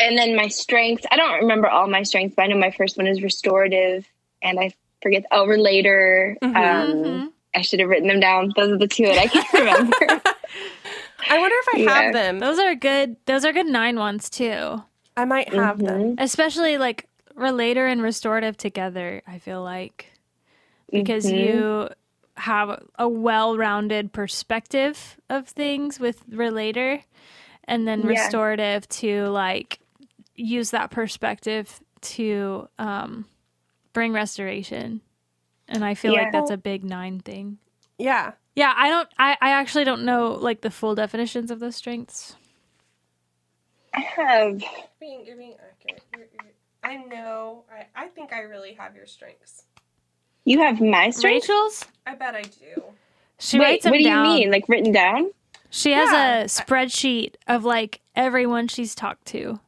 [0.00, 1.04] and then my strengths.
[1.10, 4.06] I don't remember all my strengths, but I know my first one is restorative,
[4.42, 4.72] and I
[5.02, 5.24] forget.
[5.32, 6.36] Oh, relator.
[6.42, 6.56] Mhm.
[6.56, 7.32] Um, Mhm.
[7.54, 8.52] I should have written them down.
[8.56, 10.20] Those are the two that I can't remember.
[11.30, 11.90] I wonder if I Yeah.
[12.02, 12.38] have them.
[12.38, 13.16] Those are good.
[13.26, 14.82] Those are good nine ones too.
[15.16, 16.16] I might have them.
[16.16, 16.20] Mhm.
[16.22, 20.12] Especially like relator and restorative together, I feel like.
[20.90, 21.38] Because Mhm.
[21.38, 21.88] you
[22.36, 27.00] have a well-rounded perspective of things with relator
[27.64, 28.08] and then Yeah.
[28.08, 29.80] restorative to like
[30.36, 33.26] use that perspective to um
[33.92, 35.00] bring restoration.
[35.68, 36.22] And I feel Yeah.
[36.22, 37.58] like that's a big nine thing.
[37.98, 38.32] Yeah.
[38.58, 42.34] Yeah, I don't I, I actually don't know like the full definitions of those strengths.
[43.94, 44.62] I have.
[45.00, 46.02] Being, you're being accurate.
[46.16, 46.52] You're, you're,
[46.84, 47.64] I know.
[47.72, 49.64] I, I think I really have your strengths.
[50.44, 51.48] You have my strengths.
[51.48, 51.84] Rachel's?
[52.06, 52.82] I bet I do.
[53.38, 54.24] She Wait, writes them what do down.
[54.26, 54.50] you mean?
[54.50, 55.30] Like written down?
[55.70, 56.40] She has Yeah.
[56.40, 59.60] a spreadsheet of like everyone she's talked to.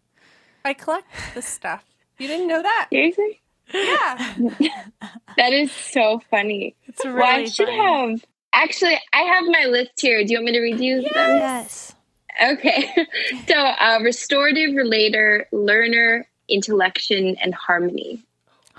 [0.65, 1.85] I collect this stuff.
[2.19, 2.89] You didn't know that?
[2.91, 3.41] Seriously?
[3.73, 4.35] Yeah.
[5.37, 6.75] That is so funny.
[6.87, 8.11] It's really well, I should funny.
[8.13, 8.25] have.
[8.63, 10.23] Actually, I have my list here.
[10.23, 11.37] Do you want me to read you them?
[11.39, 11.95] Yes.
[12.43, 12.91] Okay.
[13.49, 18.23] so, uh, restorative, relator, learner, intellection, and harmony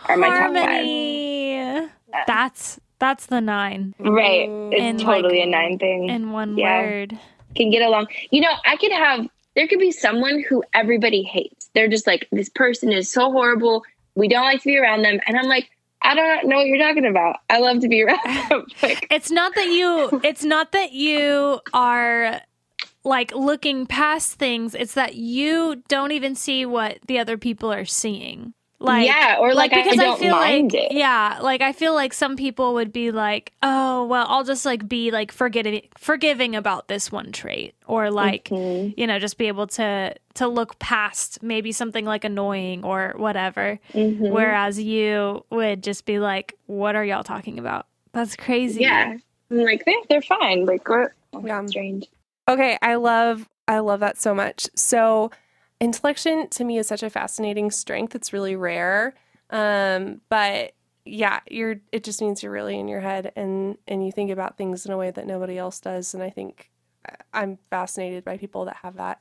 [0.07, 0.55] are my top five.
[0.55, 1.87] Harmony.
[2.27, 4.47] That's that's the nine Right.
[4.71, 6.09] It's And, totally like, a nine thing.
[6.09, 6.81] in one Yeah.
[6.81, 7.17] word.
[7.55, 8.07] Can get along.
[8.29, 11.69] You know, I could have, there could be someone who everybody hates.
[11.73, 13.83] They're just like, this person is so horrible.
[14.13, 15.19] We don't like to be around them.
[15.25, 15.71] And I'm like,
[16.03, 17.37] I don't know what you're talking about.
[17.49, 18.65] I love to be around them.
[18.81, 22.41] like, It's not that you it's not that you are
[23.03, 24.75] like looking past things.
[24.75, 28.53] It's that you don't even see what the other people are seeing.
[28.81, 30.91] Like yeah, or like, I, I don't mind like it.
[30.91, 34.87] yeah, like I feel like some people would be like, "Oh, well, I'll just like
[34.89, 38.95] be like forgiving forgiving about this one trait," or like Mhm.
[38.97, 43.79] you know, just be able to to look past maybe something like annoying or whatever.
[43.93, 44.31] Mhm.
[44.31, 47.85] Whereas you would just be like, "What are y'all talking about?
[48.13, 49.17] That's crazy." Yeah.
[49.51, 50.65] I'm like, they're, they're fine.
[50.65, 51.11] Like, what?
[51.43, 51.65] Yeah.
[51.67, 52.07] Strange.
[52.49, 54.67] Okay, I love I love that so much.
[54.75, 55.29] So
[55.81, 58.15] intellection to me is such a fascinating strength.
[58.15, 59.15] It's really rare.
[59.49, 60.73] Um, but
[61.03, 64.57] yeah, you're it just means you're really in your head and and you think about
[64.57, 66.69] things in a way that nobody else does and I think
[67.33, 69.19] I'm fascinated by people that have that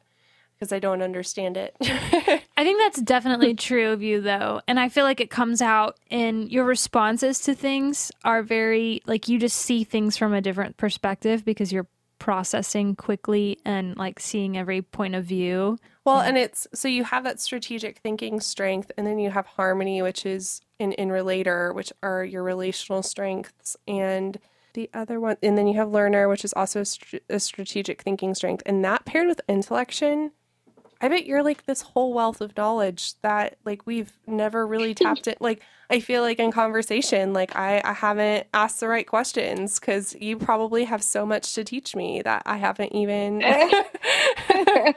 [0.54, 1.74] because I don't understand it.
[1.80, 4.60] I think that's definitely true of you though.
[4.68, 9.26] And I feel like it comes out in your responses to things are very like
[9.26, 11.86] you just see things from a different perspective because you're
[12.20, 15.76] processing quickly and like seeing every point of view.
[16.04, 20.00] Well, and it's so you have that strategic thinking strength, and then you have harmony,
[20.02, 24.38] which is in in relator, which are your relational strengths, and
[24.74, 28.02] the other one, and then you have learner, which is also a, str- a strategic
[28.02, 30.30] thinking strength, and that paired with intellection.
[31.02, 35.26] I bet you're like this whole wealth of knowledge that like we've never really tapped
[35.26, 35.40] it.
[35.40, 40.14] Like I feel like in conversation, like I, I haven't asked the right questions because
[40.20, 43.38] you probably have so much to teach me that I haven't even.
[44.50, 44.94] That's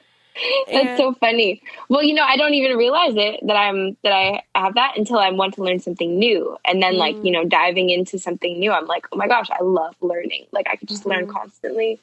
[0.71, 1.61] And- so funny.
[1.89, 5.19] Well, you know, I don't even realize it that I'm that I have that until
[5.19, 7.25] I want to learn something new, and then like Mm.
[7.25, 10.47] you know, diving into something new, I'm like, oh my gosh, I love learning.
[10.51, 11.33] Like I could just learn Mhm.
[11.33, 11.99] constantly.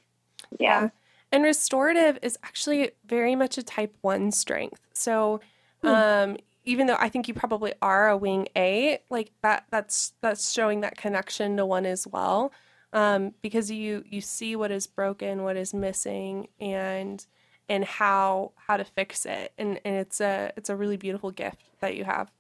[0.61, 0.91] Yeah.
[1.33, 4.81] And restorative is actually very much a type one strength.
[4.93, 5.41] So,
[5.83, 5.89] Hmm.
[5.89, 10.53] um, even though I think you probably are a wing A, like that that's that's
[10.53, 12.53] showing that connection to one as well.
[12.93, 17.25] Um, because you you see what is broken, what is missing and
[17.69, 19.53] and how how to fix it.
[19.57, 22.31] And and it's a it's a really beautiful gift that you have.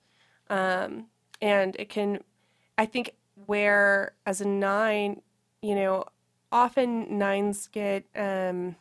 [0.50, 1.06] Um,
[1.40, 2.22] and it can
[2.76, 3.12] I think
[3.46, 5.22] where as a nine,
[5.62, 6.04] you know,
[6.52, 8.76] often nines get um,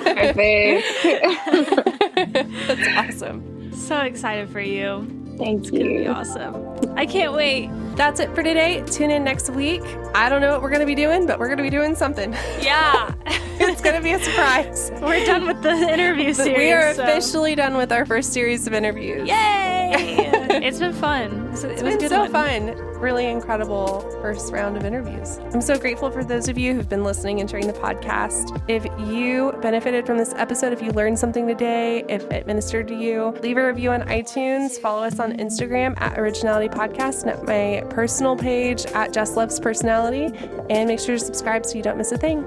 [2.67, 3.73] That's awesome.
[3.75, 5.18] So excited for you.
[5.39, 5.79] Thank it's you.
[5.79, 6.97] Gonna be awesome.
[6.97, 7.71] I can't wait.
[7.97, 8.83] That's it for today.
[8.87, 9.83] Tune in next week.
[10.15, 11.95] I don't know what we're going to be doing, but we're going to be doing
[11.95, 12.33] something.
[12.61, 13.13] Yeah.
[13.61, 14.91] it's going to be a surprise.
[15.03, 16.59] We're done with the interview series.
[16.59, 17.03] We are so.
[17.03, 19.29] officially done with our first series of interviews.
[19.29, 20.33] Yay!
[20.63, 21.49] it's been fun.
[21.53, 22.33] It's, it's been so one.
[22.33, 25.39] fun really incredible first round of interviews.
[25.53, 28.61] I'm so grateful for those of you who've been listening and sharing the podcast.
[28.69, 32.95] If you benefited from this episode, if you learned something today, if it ministered to
[32.95, 37.45] you, leave a review on iTunes, follow us on Instagram at Originality Podcast and at
[37.45, 40.37] my personal page at Just Loves Personality,
[40.71, 42.45] and make sure to subscribe so you don't miss a thing.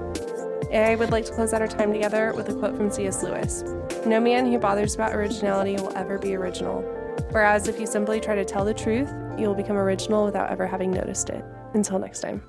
[0.74, 3.24] I would like to close out our time together with a quote from C.S.
[3.24, 3.64] Lewis
[4.05, 7.01] No man who bothers about originality will ever be original.
[7.32, 10.91] Whereas if you simply try to tell the truth, you'll become original without ever having
[10.91, 11.43] noticed it.
[11.73, 12.43] Until next time.